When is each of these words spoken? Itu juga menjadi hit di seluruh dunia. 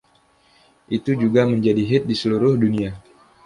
Itu 0.97 1.11
juga 1.23 1.41
menjadi 1.51 1.83
hit 1.89 2.03
di 2.09 2.15
seluruh 2.21 2.53
dunia. 2.63 2.91